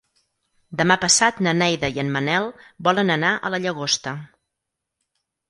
[0.79, 2.49] Demà passat na Neida i en Manel
[2.89, 4.17] volen anar a la Llagosta.